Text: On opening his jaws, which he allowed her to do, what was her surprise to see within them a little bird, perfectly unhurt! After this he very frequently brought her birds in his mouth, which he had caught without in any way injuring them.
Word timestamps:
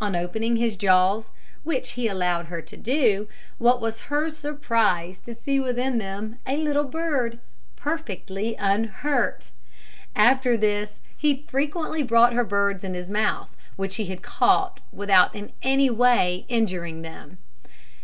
On 0.00 0.14
opening 0.14 0.54
his 0.54 0.76
jaws, 0.76 1.30
which 1.64 1.94
he 1.98 2.06
allowed 2.06 2.46
her 2.46 2.62
to 2.62 2.76
do, 2.76 3.26
what 3.58 3.80
was 3.80 4.02
her 4.02 4.30
surprise 4.30 5.18
to 5.26 5.34
see 5.34 5.58
within 5.58 5.98
them 5.98 6.38
a 6.46 6.56
little 6.58 6.84
bird, 6.84 7.40
perfectly 7.74 8.54
unhurt! 8.54 9.50
After 10.14 10.56
this 10.56 11.00
he 11.16 11.32
very 11.34 11.46
frequently 11.48 12.04
brought 12.04 12.34
her 12.34 12.44
birds 12.44 12.84
in 12.84 12.94
his 12.94 13.10
mouth, 13.10 13.48
which 13.74 13.96
he 13.96 14.04
had 14.06 14.22
caught 14.22 14.78
without 14.92 15.34
in 15.34 15.50
any 15.60 15.90
way 15.90 16.44
injuring 16.48 17.02
them. 17.02 17.38